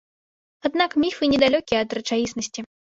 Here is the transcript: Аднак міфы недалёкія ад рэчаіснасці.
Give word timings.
Аднак 0.69 0.97
міфы 1.05 1.23
недалёкія 1.37 1.77
ад 1.85 1.89
рэчаіснасці. 2.01 2.71